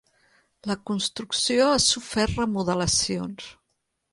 [0.69, 3.53] La construcció ha sofert remodelacions.